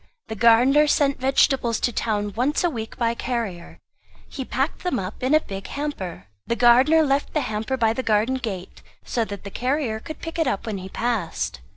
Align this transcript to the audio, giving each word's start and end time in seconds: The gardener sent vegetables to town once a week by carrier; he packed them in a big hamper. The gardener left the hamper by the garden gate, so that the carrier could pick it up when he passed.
The 0.29 0.35
gardener 0.35 0.87
sent 0.87 1.19
vegetables 1.19 1.79
to 1.81 1.91
town 1.93 2.33
once 2.35 2.63
a 2.63 2.71
week 2.71 2.97
by 2.97 3.13
carrier; 3.13 3.79
he 4.27 4.43
packed 4.43 4.81
them 4.81 4.97
in 5.19 5.35
a 5.35 5.39
big 5.39 5.67
hamper. 5.67 6.25
The 6.47 6.55
gardener 6.55 7.03
left 7.03 7.35
the 7.35 7.41
hamper 7.41 7.77
by 7.77 7.93
the 7.93 8.01
garden 8.01 8.37
gate, 8.37 8.81
so 9.05 9.23
that 9.25 9.43
the 9.43 9.51
carrier 9.51 9.99
could 9.99 10.17
pick 10.19 10.39
it 10.39 10.47
up 10.47 10.65
when 10.65 10.79
he 10.79 10.89
passed. 10.89 11.61